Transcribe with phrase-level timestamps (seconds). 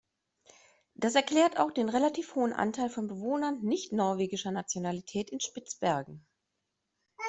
[0.95, 6.25] Das erklärt auch den relativ hohen Anteil von Bewohnern nicht-norwegischer Nationalität in Spitzbergen.